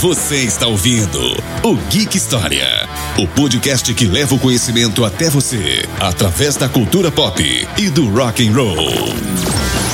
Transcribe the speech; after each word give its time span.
Você 0.00 0.36
está 0.36 0.68
ouvindo 0.68 1.18
o 1.64 1.74
Geek 1.90 2.16
História, 2.16 2.88
o 3.18 3.26
podcast 3.26 3.92
que 3.94 4.06
leva 4.06 4.32
o 4.32 4.38
conhecimento 4.38 5.04
até 5.04 5.28
você 5.28 5.88
através 5.98 6.54
da 6.54 6.68
cultura 6.68 7.10
pop 7.10 7.42
e 7.76 7.90
do 7.90 8.08
rock 8.08 8.46
and 8.46 8.52
roll. 8.52 9.87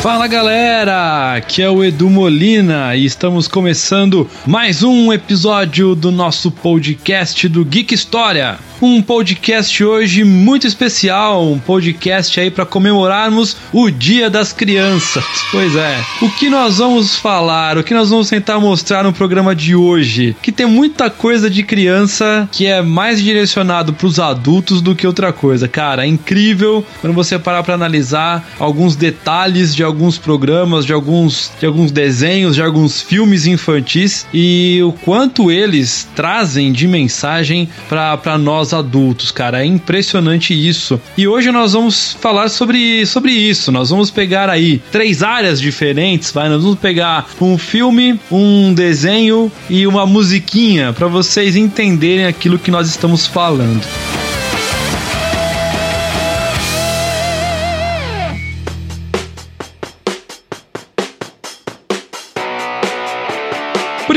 Fala 0.00 0.26
galera, 0.26 1.34
aqui 1.34 1.60
é 1.60 1.68
o 1.68 1.84
Edu 1.84 2.08
Molina 2.08 2.96
e 2.96 3.04
estamos 3.04 3.46
começando 3.46 4.26
mais 4.46 4.82
um 4.82 5.12
episódio 5.12 5.94
do 5.94 6.10
nosso 6.10 6.50
podcast 6.50 7.46
do 7.46 7.62
Geek 7.66 7.94
História 7.94 8.58
um 8.82 9.02
podcast 9.02 9.84
hoje 9.84 10.24
muito 10.24 10.66
especial, 10.66 11.46
um 11.46 11.58
podcast 11.58 12.40
aí 12.40 12.50
para 12.50 12.64
comemorarmos 12.64 13.56
o 13.72 13.90
Dia 13.90 14.30
das 14.30 14.52
Crianças. 14.52 15.24
Pois 15.50 15.76
é. 15.76 16.02
O 16.22 16.30
que 16.30 16.48
nós 16.48 16.78
vamos 16.78 17.16
falar, 17.16 17.76
o 17.76 17.84
que 17.84 17.92
nós 17.92 18.08
vamos 18.08 18.30
tentar 18.30 18.58
mostrar 18.58 19.04
no 19.04 19.12
programa 19.12 19.54
de 19.54 19.74
hoje, 19.74 20.34
que 20.40 20.50
tem 20.50 20.66
muita 20.66 21.10
coisa 21.10 21.50
de 21.50 21.62
criança 21.62 22.48
que 22.50 22.66
é 22.66 22.80
mais 22.80 23.22
direcionado 23.22 23.92
para 23.92 24.06
os 24.06 24.18
adultos 24.18 24.80
do 24.80 24.94
que 24.94 25.06
outra 25.06 25.32
coisa. 25.32 25.68
Cara, 25.68 26.04
é 26.04 26.08
incrível 26.08 26.84
quando 27.00 27.12
você 27.12 27.38
parar 27.38 27.62
para 27.62 27.74
analisar 27.74 28.48
alguns 28.58 28.96
detalhes 28.96 29.74
de 29.74 29.84
alguns 29.90 30.18
programas, 30.18 30.86
de 30.86 30.92
alguns 30.92 31.50
de 31.58 31.66
alguns 31.66 31.90
desenhos, 31.90 32.54
de 32.54 32.62
alguns 32.62 33.02
filmes 33.02 33.46
infantis 33.46 34.26
e 34.32 34.80
o 34.82 34.92
quanto 34.92 35.50
eles 35.50 36.08
trazem 36.14 36.72
de 36.72 36.86
mensagem 36.86 37.68
para 37.88 38.38
nós 38.38 38.72
adultos, 38.72 39.30
cara. 39.30 39.62
É 39.62 39.66
impressionante 39.66 40.54
isso. 40.54 41.00
E 41.16 41.26
hoje 41.26 41.50
nós 41.50 41.72
vamos 41.72 42.16
falar 42.20 42.48
sobre, 42.48 43.04
sobre 43.06 43.32
isso. 43.32 43.70
Nós 43.70 43.90
vamos 43.90 44.10
pegar 44.10 44.48
aí 44.48 44.80
três 44.90 45.22
áreas 45.22 45.60
diferentes, 45.60 46.30
vai? 46.30 46.48
Nós 46.48 46.62
vamos 46.62 46.78
pegar 46.78 47.26
um 47.40 47.58
filme, 47.58 48.18
um 48.30 48.72
desenho 48.72 49.50
e 49.68 49.86
uma 49.86 50.06
musiquinha 50.06 50.92
para 50.92 51.08
vocês 51.08 51.56
entenderem 51.56 52.26
aquilo 52.26 52.58
que 52.58 52.70
nós 52.70 52.88
estamos 52.88 53.26
falando. 53.26 53.84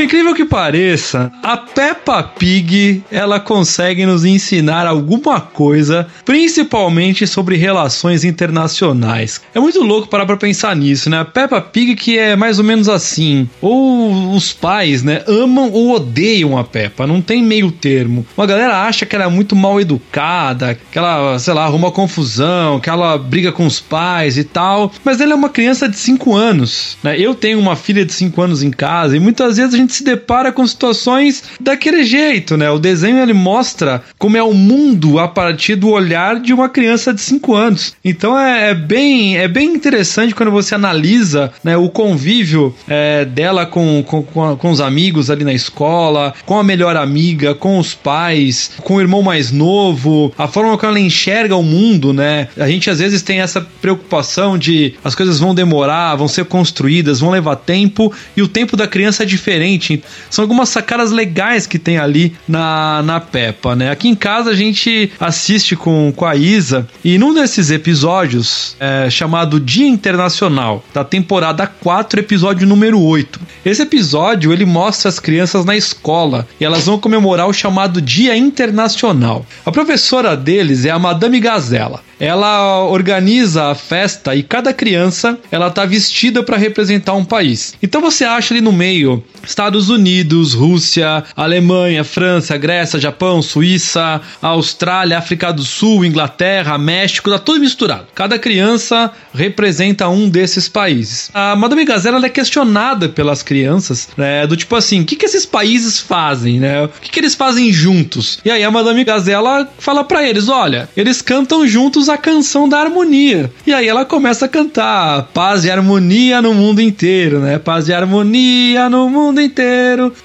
Incrível 0.04 0.34
que 0.34 0.44
pareça, 0.44 1.32
a 1.42 1.56
Peppa 1.56 2.22
Pig 2.22 3.02
ela 3.10 3.40
consegue 3.40 4.04
nos 4.04 4.24
ensinar 4.24 4.86
alguma 4.86 5.40
coisa, 5.40 6.06
principalmente 6.24 7.26
sobre 7.26 7.56
relações 7.56 8.22
internacionais. 8.22 9.40
É 9.54 9.58
muito 9.58 9.82
louco 9.82 10.08
parar 10.08 10.26
pra 10.26 10.36
pensar 10.36 10.76
nisso, 10.76 11.08
né? 11.08 11.20
A 11.20 11.24
Peppa 11.24 11.60
Pig 11.60 11.96
que 11.96 12.18
é 12.18 12.36
mais 12.36 12.58
ou 12.58 12.64
menos 12.64 12.88
assim, 12.88 13.48
ou 13.60 14.34
os 14.34 14.52
pais, 14.52 15.02
né, 15.02 15.22
amam 15.26 15.70
ou 15.72 15.92
odeiam 15.92 16.58
a 16.58 16.64
Peppa, 16.64 17.06
não 17.06 17.20
tem 17.20 17.42
meio 17.42 17.70
termo. 17.70 18.26
Uma 18.36 18.46
galera 18.46 18.82
acha 18.82 19.06
que 19.06 19.16
ela 19.16 19.24
é 19.24 19.28
muito 19.28 19.56
mal 19.56 19.80
educada, 19.80 20.78
que 20.92 20.98
ela, 20.98 21.38
sei 21.38 21.54
lá, 21.54 21.64
arruma 21.64 21.90
confusão, 21.90 22.78
que 22.78 22.90
ela 22.90 23.16
briga 23.16 23.52
com 23.52 23.66
os 23.66 23.80
pais 23.80 24.36
e 24.36 24.44
tal, 24.44 24.92
mas 25.02 25.20
ela 25.20 25.32
é 25.32 25.36
uma 25.36 25.48
criança 25.48 25.88
de 25.88 25.96
5 25.96 26.34
anos, 26.34 26.98
né? 27.02 27.18
Eu 27.18 27.34
tenho 27.34 27.58
uma 27.58 27.74
filha 27.74 28.04
de 28.04 28.12
5 28.12 28.40
anos 28.42 28.62
em 28.62 28.70
casa 28.70 29.16
e 29.16 29.20
muitas 29.20 29.56
vezes 29.56 29.74
a 29.74 29.76
gente 29.78 29.94
se 29.94 30.03
depara 30.04 30.52
com 30.52 30.66
situações 30.66 31.42
daquele 31.60 32.04
jeito, 32.04 32.56
né? 32.56 32.70
O 32.70 32.78
desenho 32.78 33.18
ele 33.18 33.32
mostra 33.32 34.02
como 34.18 34.36
é 34.36 34.42
o 34.42 34.52
mundo 34.52 35.18
a 35.18 35.26
partir 35.26 35.76
do 35.76 35.90
olhar 35.90 36.38
de 36.40 36.52
uma 36.52 36.68
criança 36.68 37.12
de 37.12 37.20
5 37.20 37.54
anos. 37.54 37.94
Então 38.04 38.38
é, 38.38 38.70
é, 38.70 38.74
bem 38.74 39.36
é 39.36 39.48
bem 39.48 39.74
interessante 39.74 40.34
quando 40.34 40.50
você 40.50 40.74
analisa 40.74 41.52
né, 41.62 41.76
o 41.76 41.88
convívio 41.88 42.74
é, 42.88 43.24
dela 43.24 43.66
com, 43.66 44.02
com, 44.02 44.22
com, 44.56 44.70
os 44.70 44.80
amigos 44.80 45.30
ali 45.30 45.44
na 45.44 45.52
escola, 45.52 46.34
com 46.44 46.58
a 46.58 46.64
melhor 46.64 46.96
amiga, 46.96 47.54
com 47.54 47.78
os 47.78 47.94
pais, 47.94 48.72
com 48.82 48.96
o 48.96 49.00
irmão 49.00 49.22
mais 49.22 49.50
novo, 49.50 50.32
a 50.36 50.46
forma 50.46 50.76
como 50.76 50.90
ela 50.90 51.00
enxerga 51.00 51.56
o 51.56 51.62
mundo, 51.62 52.12
né? 52.12 52.48
A 52.56 52.68
gente 52.68 52.90
às 52.90 52.98
vezes 52.98 53.22
tem 53.22 53.40
essa 53.40 53.60
preocupação 53.60 54.58
de 54.58 54.94
as 55.02 55.14
coisas 55.14 55.40
vão 55.40 55.54
demorar, 55.54 56.16
vão 56.16 56.28
ser 56.28 56.44
construídas, 56.44 57.20
vão 57.20 57.30
levar 57.30 57.56
tempo 57.56 58.12
e 58.36 58.42
o 58.42 58.48
tempo 58.48 58.76
da 58.76 58.86
criança 58.86 59.22
é 59.22 59.26
diferente 59.26 59.83
São 60.30 60.42
algumas 60.42 60.68
sacadas 60.68 61.10
legais 61.10 61.66
que 61.66 61.78
tem 61.78 61.98
ali 61.98 62.36
na, 62.48 63.02
na 63.02 63.20
Peppa, 63.20 63.74
né? 63.76 63.90
Aqui 63.90 64.08
em 64.08 64.14
casa 64.14 64.50
a 64.50 64.54
gente 64.54 65.12
assiste 65.20 65.76
com, 65.76 66.12
com 66.14 66.24
a 66.24 66.34
Isa 66.34 66.86
e 67.04 67.18
num 67.18 67.34
desses 67.34 67.70
episódios, 67.70 68.76
é, 68.80 69.08
chamado 69.10 69.60
Dia 69.60 69.86
Internacional, 69.86 70.84
da 70.92 71.04
temporada 71.04 71.66
4, 71.66 72.20
episódio 72.20 72.66
número 72.66 73.00
8. 73.00 73.40
Esse 73.64 73.82
episódio 73.82 74.52
ele 74.52 74.64
mostra 74.64 75.08
as 75.08 75.18
crianças 75.18 75.64
na 75.64 75.76
escola 75.76 76.46
e 76.60 76.64
elas 76.64 76.86
vão 76.86 76.98
comemorar 76.98 77.48
o 77.48 77.52
chamado 77.52 78.00
Dia 78.00 78.36
Internacional. 78.36 79.44
A 79.64 79.72
professora 79.72 80.36
deles 80.36 80.84
é 80.84 80.90
a 80.90 80.98
Madame 80.98 81.40
Gazela 81.40 82.02
ela 82.18 82.84
organiza 82.84 83.70
a 83.70 83.74
festa 83.74 84.34
e 84.34 84.42
cada 84.42 84.72
criança 84.72 85.38
ela 85.50 85.70
tá 85.70 85.84
vestida 85.84 86.42
para 86.42 86.56
representar 86.56 87.14
um 87.14 87.24
país. 87.24 87.74
Então 87.82 88.00
você 88.00 88.24
acha 88.24 88.54
ali 88.54 88.60
no 88.60 88.72
meio 88.72 89.22
Estados 89.46 89.73
Unidos, 89.88 90.54
Rússia, 90.54 91.24
Alemanha, 91.36 92.04
França, 92.04 92.56
Grécia, 92.56 93.00
Japão, 93.00 93.42
Suíça, 93.42 94.20
Austrália, 94.40 95.18
África 95.18 95.52
do 95.52 95.62
Sul, 95.62 96.04
Inglaterra, 96.04 96.78
México, 96.78 97.30
tá 97.30 97.38
tudo 97.38 97.60
misturado. 97.60 98.06
Cada 98.14 98.38
criança 98.38 99.10
representa 99.34 100.08
um 100.08 100.28
desses 100.28 100.68
países. 100.68 101.30
A 101.34 101.56
Madame 101.56 101.84
Gazelle 101.84 102.24
é 102.24 102.28
questionada 102.28 103.08
pelas 103.08 103.42
crianças, 103.42 104.08
né, 104.16 104.46
do 104.46 104.56
tipo 104.56 104.74
assim, 104.76 105.00
o 105.00 105.04
que, 105.04 105.16
que 105.16 105.26
esses 105.26 105.44
países 105.44 106.00
fazem, 106.00 106.60
né? 106.60 106.84
O 106.84 106.88
que, 106.88 107.10
que 107.10 107.20
eles 107.20 107.34
fazem 107.34 107.72
juntos? 107.72 108.38
E 108.44 108.50
aí 108.50 108.62
a 108.62 108.70
Madame 108.70 109.04
Gazelle 109.04 109.66
fala 109.78 110.04
para 110.04 110.26
eles, 110.26 110.48
olha, 110.48 110.88
eles 110.96 111.20
cantam 111.20 111.66
juntos 111.66 112.08
a 112.08 112.16
canção 112.16 112.68
da 112.68 112.78
harmonia. 112.80 113.50
E 113.66 113.72
aí 113.72 113.88
ela 113.88 114.04
começa 114.04 114.46
a 114.46 114.48
cantar 114.48 115.24
paz 115.34 115.64
e 115.64 115.70
harmonia 115.70 116.40
no 116.40 116.54
mundo 116.54 116.80
inteiro, 116.80 117.40
né? 117.40 117.58
Paz 117.58 117.88
e 117.88 117.94
harmonia 117.94 118.88
no 118.88 119.08
mundo 119.08 119.40
inteiro, 119.40 119.63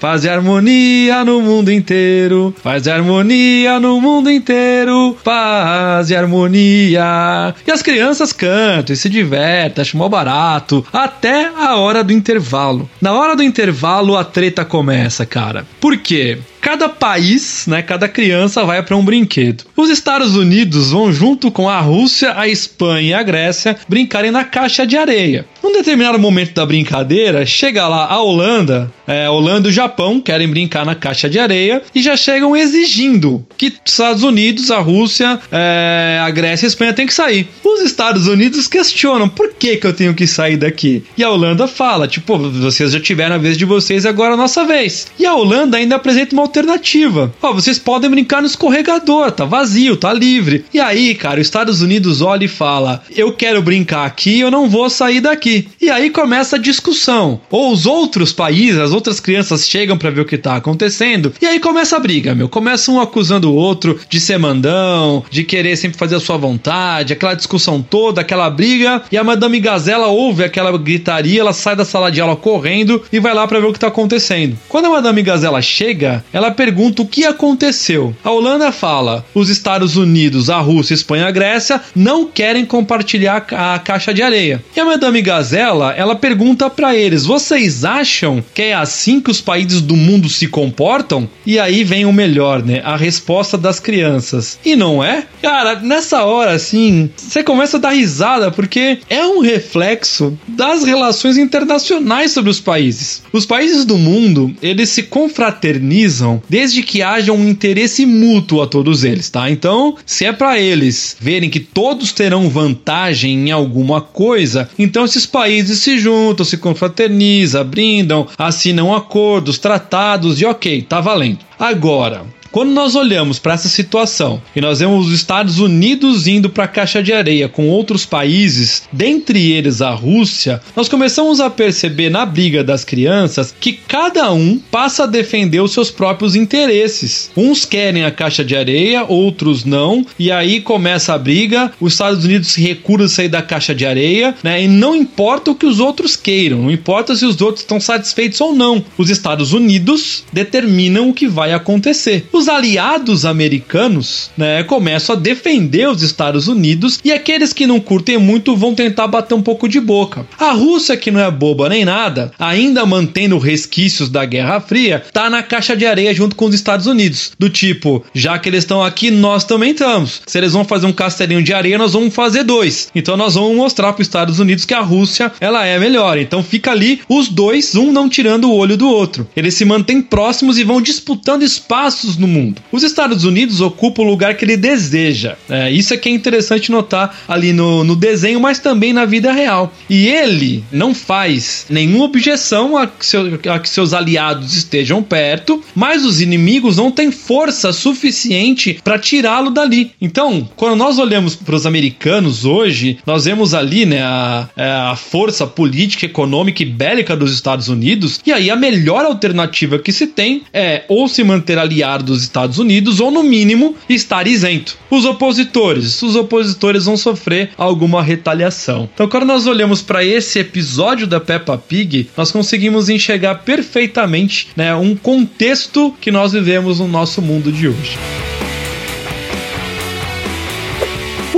paz 0.00 0.24
e 0.24 0.28
harmonia 0.28 1.24
no 1.24 1.40
mundo 1.40 1.70
inteiro, 1.70 2.54
paz 2.62 2.86
e 2.86 2.90
harmonia 2.90 3.78
no 3.78 4.00
mundo 4.00 4.30
inteiro, 4.30 5.16
paz 5.22 6.10
e 6.10 6.16
harmonia. 6.16 7.54
E 7.66 7.70
as 7.70 7.82
crianças 7.82 8.32
cantam 8.32 8.94
e 8.94 8.96
se 8.96 9.08
divertem, 9.08 9.82
acham 9.82 9.98
mó 9.98 10.08
barato, 10.08 10.84
até 10.92 11.50
a 11.56 11.76
hora 11.76 12.02
do 12.02 12.12
intervalo. 12.12 12.88
Na 13.00 13.12
hora 13.12 13.36
do 13.36 13.42
intervalo 13.42 14.16
a 14.16 14.24
treta 14.24 14.64
começa, 14.64 15.24
cara. 15.26 15.66
Por 15.80 15.96
quê? 15.98 16.38
Cada 16.60 16.88
país, 16.88 17.66
né, 17.66 17.82
cada 17.82 18.08
criança 18.08 18.64
vai 18.64 18.82
para 18.82 18.96
um 18.96 19.04
brinquedo. 19.04 19.64
Os 19.76 19.90
Estados 19.90 20.36
Unidos 20.36 20.90
vão 20.90 21.12
junto 21.12 21.50
com 21.50 21.68
a 21.68 21.80
Rússia, 21.80 22.34
a 22.36 22.46
Espanha 22.48 23.10
e 23.10 23.14
a 23.14 23.22
Grécia 23.22 23.76
brincarem 23.88 24.30
na 24.30 24.44
caixa 24.44 24.86
de 24.86 24.96
areia. 24.96 25.46
Num 25.62 25.72
determinado 25.72 26.18
momento 26.18 26.54
da 26.54 26.64
brincadeira, 26.64 27.44
chega 27.44 27.86
lá 27.86 28.06
a 28.06 28.20
Holanda, 28.20 28.90
é, 29.06 29.28
Holanda 29.28 29.68
e 29.68 29.70
o 29.70 29.74
Japão 29.74 30.20
querem 30.20 30.48
brincar 30.48 30.86
na 30.86 30.94
caixa 30.94 31.28
de 31.28 31.38
areia 31.38 31.82
e 31.94 32.02
já 32.02 32.16
chegam 32.16 32.56
exigindo 32.56 33.44
que 33.56 33.66
os 33.66 33.92
Estados 33.92 34.22
Unidos, 34.22 34.70
a 34.70 34.78
Rússia, 34.78 35.38
é, 35.52 36.18
a 36.22 36.30
Grécia 36.30 36.64
e 36.64 36.66
a 36.66 36.68
Espanha 36.68 36.92
têm 36.92 37.06
que 37.06 37.14
sair. 37.14 37.48
Os 37.64 37.80
Estados 37.80 38.26
Unidos 38.26 38.66
questionam 38.68 39.28
por 39.28 39.54
que, 39.54 39.76
que 39.76 39.86
eu 39.86 39.92
tenho 39.92 40.14
que 40.14 40.26
sair 40.26 40.56
daqui. 40.56 41.04
E 41.16 41.22
a 41.22 41.30
Holanda 41.30 41.66
fala, 41.66 42.08
tipo, 42.08 42.38
vocês 42.38 42.92
já 42.92 43.00
tiveram 43.00 43.34
a 43.36 43.38
vez 43.38 43.56
de 43.56 43.64
vocês, 43.64 44.06
agora 44.06 44.32
é 44.32 44.34
a 44.34 44.38
nossa 44.38 44.64
vez. 44.64 45.08
E 45.18 45.26
a 45.26 45.34
Holanda 45.34 45.76
ainda 45.76 45.96
apresenta 45.96 46.34
uma 46.34 46.42
alternativa. 46.50 47.32
Ó, 47.40 47.52
vocês 47.52 47.78
podem 47.78 48.10
brincar 48.10 48.40
no 48.40 48.46
escorregador, 48.46 49.30
tá 49.30 49.44
vazio, 49.44 49.96
tá 49.96 50.12
livre. 50.12 50.64
E 50.74 50.80
aí, 50.80 51.14
cara, 51.14 51.40
os 51.40 51.46
Estados 51.46 51.80
Unidos 51.80 52.20
olha 52.20 52.44
e 52.44 52.48
fala: 52.48 53.02
eu 53.14 53.32
quero 53.32 53.62
brincar 53.62 54.04
aqui, 54.04 54.40
eu 54.40 54.50
não 54.50 54.68
vou 54.68 54.90
sair 54.90 55.20
daqui. 55.20 55.68
E 55.80 55.88
aí 55.88 56.10
começa 56.10 56.56
a 56.56 56.58
discussão. 56.58 57.40
Ou 57.50 57.72
os 57.72 57.86
outros 57.86 58.32
países, 58.32 58.78
as 58.78 58.92
outras 58.92 59.20
crianças 59.20 59.66
chegam 59.66 59.96
para 59.96 60.10
ver 60.10 60.20
o 60.20 60.24
que 60.24 60.36
tá 60.36 60.56
acontecendo. 60.56 61.32
E 61.40 61.46
aí 61.46 61.60
começa 61.60 61.96
a 61.96 62.00
briga, 62.00 62.34
meu. 62.34 62.48
Começa 62.48 62.90
um 62.90 63.00
acusando 63.00 63.50
o 63.50 63.54
outro 63.54 63.98
de 64.08 64.20
ser 64.20 64.38
mandão, 64.38 65.24
de 65.30 65.44
querer 65.44 65.76
sempre 65.76 65.98
fazer 65.98 66.16
a 66.16 66.20
sua 66.20 66.36
vontade, 66.36 67.12
aquela 67.12 67.34
discussão 67.34 67.80
toda, 67.80 68.20
aquela 68.20 68.50
briga. 68.50 69.02
E 69.10 69.16
a 69.16 69.24
Madame 69.24 69.60
Gazela 69.60 70.08
ouve 70.08 70.42
aquela 70.42 70.76
gritaria, 70.76 71.40
ela 71.40 71.52
sai 71.52 71.76
da 71.76 71.84
sala 71.84 72.10
de 72.10 72.20
aula 72.20 72.36
correndo 72.36 73.02
e 73.12 73.20
vai 73.20 73.34
lá 73.34 73.46
para 73.46 73.60
ver 73.60 73.66
o 73.66 73.72
que 73.72 73.78
tá 73.78 73.88
acontecendo. 73.88 74.58
Quando 74.68 74.86
a 74.86 74.90
Madame 74.90 75.22
Gazela 75.22 75.60
chega, 75.62 76.24
ela 76.32 76.39
ela 76.40 76.50
pergunta 76.50 77.02
o 77.02 77.06
que 77.06 77.24
aconteceu. 77.24 78.16
A 78.24 78.30
Holanda 78.30 78.72
fala: 78.72 79.24
os 79.34 79.50
Estados 79.50 79.96
Unidos, 79.96 80.48
a 80.48 80.58
Rússia, 80.58 80.94
a 80.94 80.96
Espanha 80.96 81.24
e 81.24 81.28
a 81.28 81.30
Grécia 81.30 81.80
não 81.94 82.24
querem 82.26 82.64
compartilhar 82.64 83.46
a 83.52 83.78
caixa 83.78 84.14
de 84.14 84.22
areia. 84.22 84.64
E 84.74 84.80
a 84.80 84.84
Madame 84.84 85.20
Gazela, 85.20 85.92
ela 85.92 86.16
pergunta 86.16 86.70
para 86.70 86.96
eles: 86.96 87.26
vocês 87.26 87.84
acham 87.84 88.42
que 88.54 88.62
é 88.62 88.74
assim 88.74 89.20
que 89.20 89.30
os 89.30 89.42
países 89.42 89.82
do 89.82 89.94
mundo 89.94 90.30
se 90.30 90.46
comportam? 90.46 91.28
E 91.44 91.58
aí 91.58 91.84
vem 91.84 92.06
o 92.06 92.12
melhor, 92.12 92.64
né? 92.64 92.80
A 92.84 92.96
resposta 92.96 93.58
das 93.58 93.78
crianças. 93.78 94.58
E 94.64 94.74
não 94.74 95.04
é? 95.04 95.24
Cara, 95.42 95.80
nessa 95.80 96.24
hora, 96.24 96.52
assim, 96.52 97.10
você 97.16 97.42
começa 97.42 97.76
a 97.76 97.80
dar 97.80 97.90
risada 97.90 98.50
porque 98.50 98.98
é 99.10 99.26
um 99.26 99.40
reflexo 99.40 100.38
das 100.48 100.84
relações 100.84 101.36
internacionais 101.36 102.32
sobre 102.32 102.50
os 102.50 102.60
países. 102.60 103.22
Os 103.30 103.44
países 103.44 103.84
do 103.84 103.98
mundo, 103.98 104.54
eles 104.62 104.88
se 104.88 105.02
confraternizam 105.02 106.29
desde 106.48 106.82
que 106.82 107.02
haja 107.02 107.32
um 107.32 107.48
interesse 107.48 108.04
mútuo 108.04 108.60
a 108.60 108.66
todos 108.66 109.04
eles, 109.04 109.30
tá? 109.30 109.50
Então, 109.50 109.96
se 110.04 110.24
é 110.26 110.32
para 110.32 110.60
eles 110.60 111.16
verem 111.18 111.48
que 111.48 111.60
todos 111.60 112.12
terão 112.12 112.48
vantagem 112.50 113.48
em 113.48 113.50
alguma 113.50 114.00
coisa, 114.00 114.68
então 114.78 115.04
esses 115.04 115.24
países 115.24 115.78
se 115.80 115.98
juntam, 115.98 116.44
se 116.44 116.58
confraternizam, 116.58 117.64
brindam, 117.64 118.26
assinam 118.36 118.94
acordos, 118.94 119.58
tratados 119.58 120.40
e 120.40 120.44
ok, 120.44 120.82
tá 120.82 121.00
valendo. 121.00 121.38
Agora, 121.58 122.24
quando 122.52 122.70
nós 122.70 122.94
olhamos 122.94 123.38
para 123.38 123.54
essa 123.54 123.68
situação 123.68 124.42
e 124.54 124.60
nós 124.60 124.80
vemos 124.80 125.06
os 125.06 125.12
Estados 125.12 125.58
Unidos 125.58 126.26
indo 126.26 126.50
para 126.50 126.64
a 126.64 126.68
caixa 126.68 127.02
de 127.02 127.12
areia 127.12 127.48
com 127.48 127.68
outros 127.68 128.04
países, 128.04 128.82
dentre 128.92 129.52
eles 129.52 129.80
a 129.80 129.90
Rússia, 129.90 130.60
nós 130.74 130.88
começamos 130.88 131.40
a 131.40 131.48
perceber 131.48 132.10
na 132.10 132.26
briga 132.26 132.64
das 132.64 132.84
crianças 132.84 133.54
que 133.58 133.72
cada 133.72 134.32
um 134.32 134.58
passa 134.70 135.04
a 135.04 135.06
defender 135.06 135.60
os 135.60 135.72
seus 135.72 135.90
próprios 135.90 136.34
interesses. 136.34 137.30
Uns 137.36 137.64
querem 137.64 138.04
a 138.04 138.10
caixa 138.10 138.44
de 138.44 138.56
areia, 138.56 139.04
outros 139.04 139.64
não, 139.64 140.04
e 140.18 140.32
aí 140.32 140.60
começa 140.60 141.14
a 141.14 141.18
briga. 141.18 141.72
Os 141.80 141.92
Estados 141.92 142.24
Unidos 142.24 142.48
se 142.48 142.60
recusam 142.60 143.06
a 143.06 143.08
sair 143.08 143.28
da 143.28 143.42
caixa 143.42 143.74
de 143.74 143.86
areia, 143.86 144.34
né? 144.42 144.62
E 144.62 144.68
não 144.68 144.96
importa 144.96 145.50
o 145.50 145.54
que 145.54 145.66
os 145.66 145.78
outros 145.78 146.16
queiram, 146.16 146.62
não 146.62 146.70
importa 146.70 147.14
se 147.14 147.24
os 147.24 147.40
outros 147.40 147.60
estão 147.60 147.78
satisfeitos 147.78 148.40
ou 148.40 148.54
não. 148.54 148.84
Os 148.98 149.08
Estados 149.08 149.52
Unidos 149.52 150.24
determinam 150.32 151.08
o 151.08 151.14
que 151.14 151.28
vai 151.28 151.52
acontecer 151.52 152.26
aliados 152.48 153.24
americanos 153.24 154.30
né, 154.36 154.62
começam 154.64 155.14
a 155.14 155.18
defender 155.18 155.88
os 155.88 156.02
Estados 156.02 156.48
Unidos 156.48 156.98
e 157.04 157.12
aqueles 157.12 157.52
que 157.52 157.66
não 157.66 157.80
curtem 157.80 158.18
muito 158.18 158.56
vão 158.56 158.74
tentar 158.74 159.06
bater 159.06 159.34
um 159.34 159.42
pouco 159.42 159.68
de 159.68 159.80
boca. 159.80 160.26
A 160.38 160.52
Rússia, 160.52 160.96
que 160.96 161.10
não 161.10 161.20
é 161.20 161.30
boba 161.30 161.68
nem 161.68 161.84
nada, 161.84 162.32
ainda 162.38 162.86
mantendo 162.86 163.38
resquícios 163.38 164.08
da 164.08 164.24
Guerra 164.24 164.60
Fria, 164.60 165.02
tá 165.12 165.28
na 165.30 165.42
caixa 165.42 165.76
de 165.76 165.86
areia 165.86 166.14
junto 166.14 166.36
com 166.36 166.46
os 166.46 166.54
Estados 166.54 166.86
Unidos. 166.86 167.32
Do 167.38 167.48
tipo, 167.48 168.04
já 168.14 168.38
que 168.38 168.48
eles 168.48 168.64
estão 168.64 168.82
aqui, 168.82 169.10
nós 169.10 169.44
também 169.44 169.72
estamos. 169.72 170.22
Se 170.26 170.38
eles 170.38 170.52
vão 170.52 170.64
fazer 170.64 170.86
um 170.86 170.92
castelinho 170.92 171.42
de 171.42 171.52
areia, 171.52 171.78
nós 171.78 171.92
vamos 171.92 172.14
fazer 172.14 172.44
dois. 172.44 172.88
Então 172.94 173.16
nós 173.16 173.34
vamos 173.34 173.56
mostrar 173.56 173.92
para 173.92 174.02
os 174.02 174.08
Estados 174.08 174.38
Unidos 174.38 174.64
que 174.64 174.74
a 174.74 174.80
Rússia 174.80 175.32
ela 175.40 175.64
é 175.66 175.78
melhor. 175.78 176.18
Então 176.18 176.42
fica 176.42 176.70
ali 176.70 177.00
os 177.08 177.28
dois, 177.28 177.74
um 177.74 177.92
não 177.92 178.08
tirando 178.08 178.44
o 178.44 178.54
olho 178.54 178.76
do 178.76 178.88
outro. 178.88 179.26
Eles 179.36 179.54
se 179.54 179.64
mantêm 179.64 180.00
próximos 180.02 180.58
e 180.58 180.64
vão 180.64 180.80
disputando 180.80 181.42
espaços 181.42 182.16
no 182.16 182.26
mundo. 182.30 182.62
Os 182.72 182.82
Estados 182.82 183.24
Unidos 183.24 183.60
ocupam 183.60 184.02
o 184.02 184.06
lugar 184.06 184.36
que 184.36 184.44
ele 184.44 184.56
deseja. 184.56 185.36
É, 185.48 185.70
isso 185.70 185.92
é 185.92 185.96
que 185.96 186.08
é 186.08 186.12
interessante 186.12 186.70
notar 186.70 187.24
ali 187.26 187.52
no, 187.52 187.84
no 187.84 187.96
desenho, 187.96 188.40
mas 188.40 188.58
também 188.58 188.92
na 188.92 189.04
vida 189.04 189.32
real. 189.32 189.72
E 189.88 190.08
ele 190.08 190.64
não 190.70 190.94
faz 190.94 191.66
nenhuma 191.68 192.04
objeção 192.04 192.76
a 192.76 192.86
que, 192.86 193.04
seu, 193.04 193.40
a 193.52 193.58
que 193.58 193.68
seus 193.68 193.92
aliados 193.92 194.56
estejam 194.56 195.02
perto, 195.02 195.62
mas 195.74 196.04
os 196.04 196.20
inimigos 196.20 196.76
não 196.76 196.90
têm 196.90 197.10
força 197.10 197.72
suficiente 197.72 198.78
para 198.84 198.98
tirá-lo 198.98 199.50
dali. 199.50 199.92
Então, 200.00 200.48
quando 200.56 200.76
nós 200.76 200.98
olhamos 200.98 201.34
para 201.34 201.56
os 201.56 201.66
americanos 201.66 202.44
hoje, 202.44 202.98
nós 203.06 203.24
vemos 203.24 203.54
ali 203.54 203.86
né, 203.86 204.02
a, 204.02 204.48
é, 204.56 204.70
a 204.70 204.96
força 204.96 205.46
política, 205.46 206.06
econômica 206.06 206.62
e 206.62 206.66
bélica 206.66 207.16
dos 207.16 207.32
Estados 207.32 207.68
Unidos, 207.68 208.20
e 208.26 208.32
aí 208.32 208.50
a 208.50 208.56
melhor 208.56 209.04
alternativa 209.04 209.78
que 209.78 209.92
se 209.92 210.06
tem 210.06 210.42
é 210.52 210.84
ou 210.88 211.08
se 211.08 211.24
manter 211.24 211.58
aliado 211.58 212.04
dos 212.04 212.19
Estados 212.22 212.58
Unidos 212.58 213.00
ou 213.00 213.10
no 213.10 213.22
mínimo 213.22 213.76
estar 213.88 214.26
isento. 214.26 214.76
Os 214.90 215.04
opositores, 215.04 216.02
os 216.02 216.16
opositores 216.16 216.84
vão 216.84 216.96
sofrer 216.96 217.50
alguma 217.56 218.02
retaliação. 218.02 218.88
Então, 218.92 219.08
quando 219.08 219.26
nós 219.26 219.46
olhamos 219.46 219.82
para 219.82 220.04
esse 220.04 220.38
episódio 220.38 221.06
da 221.06 221.20
Peppa 221.20 221.56
Pig, 221.56 222.08
nós 222.16 222.30
conseguimos 222.30 222.88
enxergar 222.88 223.36
perfeitamente, 223.36 224.48
né, 224.56 224.74
um 224.74 224.94
contexto 224.96 225.94
que 226.00 226.10
nós 226.10 226.32
vivemos 226.32 226.80
no 226.80 226.88
nosso 226.88 227.22
mundo 227.22 227.52
de 227.52 227.68
hoje. 227.68 227.98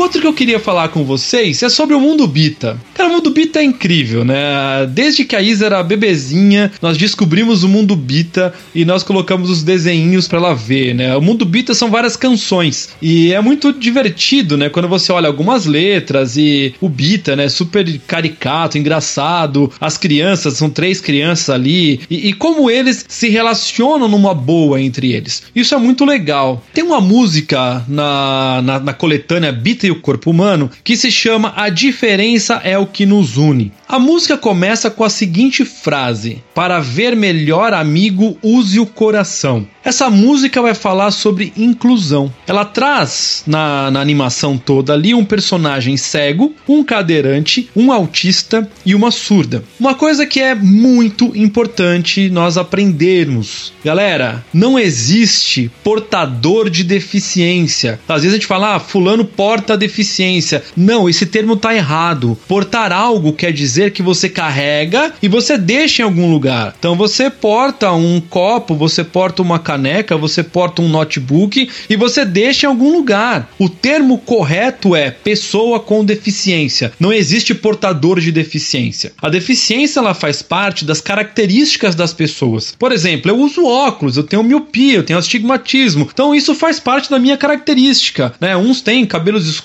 Outro 0.03 0.21
que 0.21 0.27
eu 0.27 0.35
queria 0.35 0.59
falar 0.59 0.89
com 0.89 1.05
vocês 1.05 1.63
é 1.63 1.69
sobre 1.69 1.95
o 1.95 2.01
mundo 2.01 2.27
Bita. 2.27 2.79
Cara, 2.93 3.09
o 3.09 3.13
mundo 3.13 3.31
Bita 3.31 3.61
é 3.61 3.63
incrível, 3.63 4.25
né? 4.25 4.87
Desde 4.91 5.25
que 5.25 5.37
a 5.37 5.41
Isa 5.41 5.67
era 5.67 5.83
bebezinha, 5.83 6.73
nós 6.83 6.97
descobrimos 6.97 7.63
o 7.63 7.69
mundo 7.69 7.95
Bita 7.95 8.53
e 8.75 8.85
nós 8.85 9.03
colocamos 9.05 9.49
os 9.49 9.63
desenhinhos 9.63 10.27
para 10.27 10.39
ela 10.39 10.55
ver, 10.55 10.95
né? 10.95 11.17
O 11.17 11.23
mundo 11.23 11.45
Bita 11.45 11.73
são 11.73 11.89
várias 11.89 12.17
canções 12.17 12.91
e 13.01 13.33
é 13.33 13.41
muito 13.41 13.73
divertido, 13.73 14.57
né? 14.57 14.69
Quando 14.69 14.89
você 14.89 15.13
olha 15.13 15.29
algumas 15.29 15.67
letras 15.67 16.37
e 16.37 16.75
o 16.81 16.89
Bita, 16.89 17.37
né? 17.37 17.49
Super 17.49 18.01
caricato, 18.01 18.77
engraçado. 18.77 19.71
As 19.81 19.97
crianças, 19.97 20.55
são 20.55 20.69
três 20.69 21.01
crianças 21.01 21.49
ali 21.49 22.01
e, 22.11 22.29
e 22.29 22.33
como 22.33 22.69
eles 22.69 23.05
se 23.09 23.29
relacionam 23.29 24.09
numa 24.09 24.35
boa 24.35 24.81
entre 24.81 25.13
eles. 25.13 25.45
Isso 25.55 25.75
é 25.75 25.79
muito 25.79 26.05
legal. 26.05 26.63
Tem 26.75 26.83
uma 26.83 27.01
música 27.01 27.85
na, 27.87 28.61
na, 28.63 28.81
na 28.81 28.93
coletânea 28.93 29.53
Bita 29.53 29.87
e 29.87 29.92
o 29.93 30.01
corpo 30.01 30.31
humano, 30.31 30.71
que 30.83 30.97
se 30.97 31.11
chama 31.11 31.53
A 31.57 31.69
Diferença 31.69 32.61
é 32.65 32.77
o 32.77 32.87
que 32.87 33.07
nos 33.07 33.37
une. 33.37 33.73
A 33.89 33.99
música 33.99 34.39
começa 34.39 34.91
com 34.91 35.05
a 35.05 35.11
seguinte 35.11 35.65
frase: 35.65 36.43
Para 36.55 36.81
ver 36.81 37.15
melhor, 37.15 37.75
amigo, 37.75 38.39
use 38.43 38.81
o 38.81 38.87
coração. 38.87 39.67
Essa 39.85 40.09
música 40.09 40.63
vai 40.63 40.75
falar 40.75 41.11
sobre 41.11 41.53
inclusão. 41.57 42.33
Ela 42.47 42.65
traz 42.65 43.43
na, 43.47 43.91
na 43.91 44.01
animação 44.01 44.57
toda 44.57 44.93
ali 44.93 45.13
um 45.13 45.25
personagem 45.25 45.97
cego, 45.97 46.55
um 46.69 46.85
cadeirante, 46.85 47.69
um 47.75 47.91
autista 47.91 48.71
e 48.87 48.95
uma 48.95 49.11
surda. 49.11 49.65
Uma 49.81 49.95
coisa 49.95 50.25
que 50.25 50.41
é 50.41 50.55
muito 50.55 51.37
importante 51.37 52.31
nós 52.31 52.57
aprendermos. 52.57 53.73
Galera, 53.85 54.45
não 54.55 54.79
existe 54.79 55.71
portador 55.83 56.71
de 56.71 56.85
deficiência. 56.85 57.99
Às 58.09 58.23
vezes 58.23 58.35
a 58.35 58.39
gente 58.39 58.47
fala, 58.47 58.77
ah, 58.77 58.81
fulano 58.81 59.25
porta 59.25 59.77
deficiência. 59.83 60.63
Não, 60.77 61.09
esse 61.09 61.27
termo 61.27 61.57
tá 61.57 61.75
errado. 61.75 62.39
Portar 62.47 62.93
algo 62.93 63.33
quer 63.33 63.53
dizer 63.53 63.91
que 63.91 64.03
você 64.03 64.29
carrega 64.29 65.13
e 65.23 65.29
você 65.29 65.59
deixa 65.59 66.03
em 66.03 66.05
algum 66.05 66.31
lugar. 66.31 66.75
Então 66.79 66.95
você 66.95 67.29
porta 67.31 67.93
um 67.93 68.21
copo, 68.21 68.75
você 68.75 69.03
porta 69.03 69.43
uma 69.43 69.59
caneca, 69.59 70.17
você 70.17 70.43
porta 70.43 70.83
um 70.83 70.89
notebook 70.89 71.69
e 71.89 71.97
você 71.97 72.25
deixa 72.25 72.67
em 72.67 72.71
algum 72.71 72.93
lugar. 72.93 73.51
O 73.59 73.69
termo 73.69 74.19
correto 74.19 74.95
é 74.95 75.11
pessoa 75.11 75.81
com 75.81 76.05
deficiência. 76.05 76.93
Não 76.99 77.13
existe 77.13 77.55
portador 77.55 78.21
de 78.21 78.31
deficiência. 78.31 79.13
A 79.21 79.29
deficiência 79.29 80.01
ela 80.01 80.15
faz 80.15 80.43
parte 80.43 80.85
das 80.85 81.01
características 81.01 81.95
das 81.95 82.13
pessoas. 82.13 82.75
Por 82.79 82.93
exemplo, 82.93 83.31
eu 83.31 83.39
uso 83.39 83.67
óculos, 83.67 84.17
eu 84.17 84.23
tenho 84.23 84.43
miopia, 84.43 84.97
eu 84.97 85.03
tenho 85.03 85.19
astigmatismo. 85.19 86.09
Então 86.13 86.35
isso 86.35 86.55
faz 86.55 86.79
parte 86.79 87.11
da 87.11 87.19
minha 87.19 87.37
característica, 87.37 88.33
né? 88.41 88.57
Uns 88.57 88.81
têm 88.81 89.05
cabelos 89.07 89.49
escuros, 89.49 89.62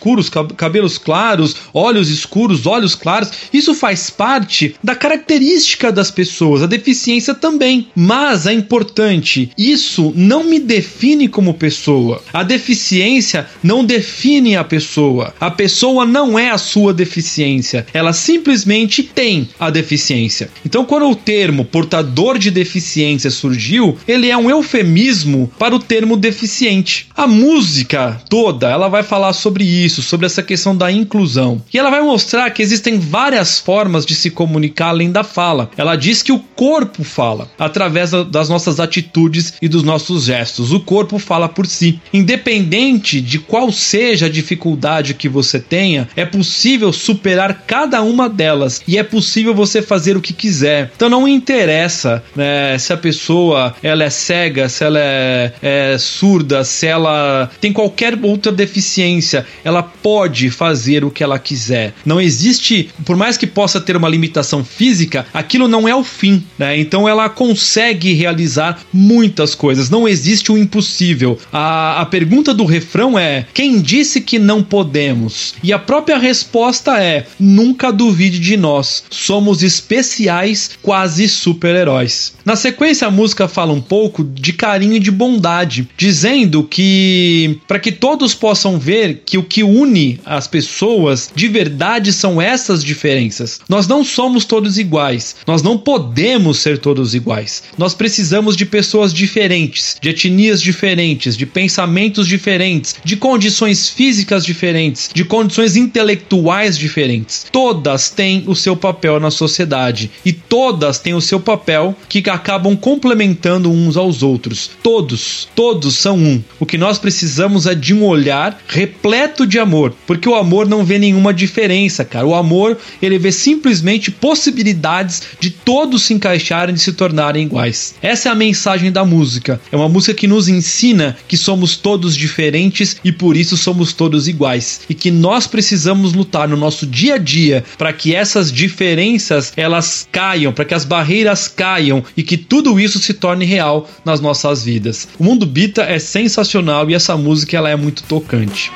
cabelos 0.56 0.98
claros, 0.98 1.56
olhos 1.74 2.10
escuros, 2.10 2.66
olhos 2.66 2.96
claros. 2.96 3.32
Isso 3.52 3.74
faz 3.74 4.10
parte 4.10 4.76
da 4.84 4.96
característica 4.96 5.92
das 5.92 6.12
pessoas. 6.12 6.64
A 6.64 6.68
deficiência 6.68 7.34
também. 7.34 7.88
Mas 7.96 8.46
é 8.46 8.54
importante, 8.54 9.52
isso 9.58 10.14
não 10.16 10.44
me 10.44 10.60
define 10.60 11.28
como 11.28 11.54
pessoa. 11.54 12.22
A 12.34 12.44
deficiência 12.44 13.48
não 13.64 13.84
define 13.84 14.56
a 14.56 14.64
pessoa. 14.64 15.34
A 15.40 15.50
pessoa 15.50 16.06
não 16.06 16.38
é 16.38 16.50
a 16.50 16.58
sua 16.58 16.94
deficiência. 16.94 17.86
Ela 17.94 18.14
simplesmente 18.14 19.04
tem 19.04 19.50
a 19.60 19.70
deficiência. 19.70 20.50
Então, 20.66 20.86
quando 20.86 21.10
o 21.10 21.16
termo 21.16 21.66
portador 21.66 22.38
de 22.38 22.52
deficiência 22.52 23.30
surgiu, 23.30 23.98
ele 24.08 24.30
é 24.30 24.38
um 24.38 24.50
eufemismo 24.50 25.52
para 25.58 25.76
o 25.76 25.80
termo 25.80 26.18
deficiente. 26.18 27.08
A 27.16 27.28
música 27.28 28.22
toda, 28.30 28.70
ela 28.70 28.88
vai 28.88 29.04
falar 29.04 29.34
sobre 29.34 29.64
isso, 29.64 29.87
sobre 29.90 30.26
essa 30.26 30.44
questão 30.44 30.76
da 30.76 30.92
inclusão. 30.92 31.62
E 31.74 31.78
ela 31.78 31.90
vai 31.90 32.02
mostrar 32.02 32.50
que 32.52 32.62
existem 32.62 33.00
várias 33.00 33.60
formas 33.60 34.06
de 34.06 34.16
se 34.16 34.30
comunicar 34.30 34.90
além 34.90 35.12
da 35.12 35.24
fala. 35.24 35.70
Ela 35.78 35.96
diz 35.96 36.22
que 36.22 36.32
o 36.32 36.40
corpo 36.40 37.04
fala 37.04 37.50
através 37.58 38.12
das 38.12 38.50
nossas 38.50 38.80
atitudes 38.80 39.54
e 39.62 39.68
dos 39.68 39.84
nossos 39.84 40.26
gestos. 40.26 40.72
O 40.72 40.80
corpo 40.80 41.20
fala 41.20 41.48
por 41.48 41.66
si. 41.66 42.00
Independente 42.14 43.22
de 43.22 43.40
qual 43.40 43.72
seja 43.72 44.26
a 44.26 44.30
dificuldade 44.30 45.14
que 45.14 45.30
você 45.30 45.60
tenha, 45.60 46.08
é 46.16 46.26
possível 46.26 46.92
superar 46.92 47.64
cada 47.66 48.02
uma 48.02 48.30
delas 48.30 48.82
e 48.88 48.98
é 48.98 49.04
possível 49.04 49.54
você 49.54 49.82
fazer 49.82 50.18
o 50.18 50.22
que 50.22 50.34
quiser. 50.34 50.92
Então 50.96 51.10
não 51.10 51.28
interessa 51.28 52.24
né, 52.36 52.78
se 52.78 52.92
a 52.94 52.98
pessoa 52.98 53.76
ela 53.82 54.04
é 54.04 54.10
cega, 54.10 54.70
se 54.70 54.84
ela 54.84 55.00
é, 55.00 55.54
é 55.62 55.98
surda, 55.98 56.64
se 56.64 56.88
ela 56.88 57.50
tem 57.60 57.72
qualquer 57.72 58.18
outra 58.22 58.52
deficiência, 58.52 59.46
ela 59.64 59.77
pode 59.84 60.50
fazer 60.50 61.04
o 61.04 61.12
que 61.12 61.24
ela 61.24 61.40
quiser. 61.40 61.94
Não 62.06 62.20
existe, 62.20 62.90
por 63.06 63.16
mais 63.16 63.38
que 63.38 63.48
possa 63.48 63.80
ter 63.80 63.96
uma 63.96 64.10
limitação 64.10 64.64
física, 64.64 65.26
aquilo 65.34 65.68
não 65.68 65.88
é 65.88 65.96
o 65.96 66.04
fim, 66.04 66.44
né? 66.58 66.78
Então 66.80 67.08
ela 67.08 67.30
consegue 67.30 68.14
realizar 68.14 68.80
muitas 68.92 69.56
coisas. 69.56 69.90
Não 69.90 70.08
existe 70.08 70.52
o 70.52 70.58
impossível. 70.58 71.38
A, 71.52 72.02
a 72.02 72.06
pergunta 72.06 72.54
do 72.54 72.66
refrão 72.66 73.18
é: 73.18 73.46
quem 73.54 73.82
disse 73.82 74.22
que 74.22 74.40
não 74.40 74.64
podemos? 74.64 75.56
E 75.64 75.74
a 75.74 75.80
própria 75.80 76.18
resposta 76.18 77.02
é: 77.02 77.28
nunca 77.40 77.92
duvide 77.92 78.40
de 78.40 78.58
nós. 78.58 79.04
Somos 79.10 79.64
especiais, 79.64 80.72
quase 80.82 81.28
super-heróis. 81.28 82.34
Na 82.46 82.56
sequência, 82.56 83.08
a 83.08 83.12
música 83.12 83.48
fala 83.48 83.74
um 83.74 83.82
pouco 83.82 84.24
de 84.24 84.54
carinho 84.54 84.96
e 84.96 85.00
de 85.00 85.12
bondade, 85.12 85.88
dizendo 85.98 86.64
que 86.64 87.60
para 87.68 87.80
que 87.80 87.92
todos 87.92 88.34
possam 88.34 88.80
ver 88.80 89.24
que 89.26 89.38
o 89.38 89.44
que 89.44 89.64
une 89.68 90.20
as 90.26 90.48
pessoas 90.48 91.32
de 91.36 91.48
verdade 91.48 92.12
são 92.14 92.42
essas 92.42 92.84
diferenças. 92.84 93.60
Nós 93.68 93.88
não 93.88 94.04
somos 94.04 94.46
todos 94.46 94.78
iguais. 94.78 95.36
Nós 95.46 95.62
não 95.62 95.78
podemos 95.78 96.60
ser 96.60 96.78
todos 96.78 97.14
iguais. 97.14 97.64
Nós 97.78 97.94
precisamos 97.94 98.56
de 98.56 98.66
pessoas 98.66 99.14
diferentes, 99.14 99.98
de 100.02 100.10
etnias 100.10 100.62
diferentes, 100.62 101.36
de 101.38 101.46
pensamentos 101.46 102.28
diferentes, 102.28 102.96
de 103.04 103.16
condições 103.16 103.90
físicas 103.90 104.46
diferentes, 104.46 105.10
de 105.14 105.24
condições 105.24 105.76
intelectuais 105.76 106.78
diferentes. 106.78 107.46
Todas 107.52 108.10
têm 108.10 108.44
o 108.48 108.56
seu 108.56 108.76
papel 108.76 109.20
na 109.20 109.32
sociedade 109.32 110.12
e 110.26 110.32
todas 110.32 111.00
têm 111.00 111.14
o 111.14 111.22
seu 111.22 111.40
papel 111.40 111.96
que 112.08 112.28
acabam 112.30 112.76
complementando 112.76 113.72
uns 113.72 113.98
aos 113.98 114.24
outros. 114.24 114.70
Todos, 114.82 115.48
todos 115.56 115.96
são 115.96 116.18
um. 116.18 116.44
O 116.60 116.66
que 116.66 116.78
nós 116.78 116.98
precisamos 116.98 117.66
é 117.66 117.76
de 117.76 117.94
um 117.94 118.04
olhar 118.04 118.60
repleto 118.68 119.46
de 119.46 119.57
amor, 119.60 119.94
porque 120.06 120.28
o 120.28 120.36
amor 120.36 120.68
não 120.68 120.84
vê 120.84 120.98
nenhuma 120.98 121.34
diferença, 121.34 122.04
cara. 122.04 122.26
O 122.26 122.36
amor, 122.36 122.78
ele 123.02 123.18
vê 123.18 123.32
simplesmente 123.32 124.12
possibilidades 124.12 125.22
de 125.40 125.50
todos 125.50 126.04
se 126.04 126.14
encaixarem 126.14 126.76
e 126.76 126.80
se 126.80 126.94
tornarem 126.94 127.46
iguais. 127.46 127.96
Essa 128.02 128.30
é 128.30 128.32
a 128.32 128.36
mensagem 128.36 128.92
da 128.92 129.06
música. 129.06 129.60
É 129.72 129.76
uma 129.76 129.90
música 129.90 130.14
que 130.14 130.28
nos 130.28 130.48
ensina 130.48 131.18
que 131.28 131.38
somos 131.38 131.78
todos 131.78 132.16
diferentes 132.16 132.98
e 133.04 133.12
por 133.12 133.36
isso 133.36 133.58
somos 133.58 133.94
todos 133.94 134.28
iguais 134.28 134.82
e 134.90 134.94
que 134.94 135.12
nós 135.12 135.48
precisamos 135.48 136.14
lutar 136.14 136.48
no 136.48 136.58
nosso 136.58 136.86
dia 136.86 137.16
a 137.16 137.18
dia 137.18 137.64
para 137.78 137.94
que 137.94 138.16
essas 138.16 138.52
diferenças 138.52 139.54
elas 139.56 140.08
caiam, 140.12 140.54
para 140.54 140.66
que 140.66 140.74
as 140.74 140.86
barreiras 140.86 141.48
caiam 141.48 142.04
e 142.16 142.24
que 142.24 142.38
tudo 142.38 142.80
isso 142.80 143.00
se 143.00 143.14
torne 143.14 143.46
real 143.46 143.90
nas 144.04 144.20
nossas 144.20 144.64
vidas. 144.64 145.08
O 145.20 145.24
mundo 145.24 145.46
Bita 145.46 145.84
é 145.84 146.00
sensacional 146.00 146.90
e 146.90 146.94
essa 146.94 147.18
música 147.18 147.58
ela 147.58 147.70
é 147.70 147.76
muito 147.76 148.04
tocante. 148.04 148.72